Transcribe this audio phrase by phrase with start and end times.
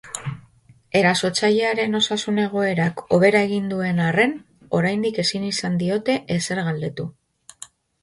[1.01, 4.35] Erasotzailearen osasun-egoerak hobera egin duen arren,
[4.81, 7.11] oraindik ezin izan diote ezer galdetu.